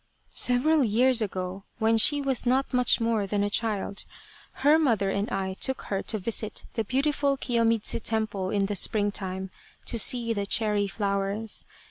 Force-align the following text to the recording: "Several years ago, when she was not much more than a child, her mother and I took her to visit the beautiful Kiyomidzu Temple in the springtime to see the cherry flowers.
"Several 0.49 0.83
years 0.83 1.21
ago, 1.21 1.63
when 1.77 1.95
she 1.95 2.21
was 2.23 2.43
not 2.47 2.73
much 2.73 2.99
more 2.99 3.27
than 3.27 3.43
a 3.43 3.51
child, 3.51 4.03
her 4.65 4.79
mother 4.79 5.11
and 5.11 5.29
I 5.29 5.53
took 5.53 5.83
her 5.93 6.01
to 6.01 6.17
visit 6.17 6.65
the 6.73 6.83
beautiful 6.83 7.37
Kiyomidzu 7.37 7.99
Temple 8.01 8.49
in 8.49 8.65
the 8.65 8.75
springtime 8.75 9.51
to 9.85 9.99
see 9.99 10.33
the 10.33 10.47
cherry 10.47 10.87
flowers. 10.87 11.65